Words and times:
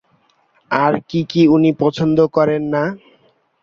আর 0.71 0.93
কি 1.09 1.21
কি 1.31 1.41
উনি 1.55 1.71
পছন্দ 1.81 2.17
করেন 2.35 2.61
না? 2.73 2.83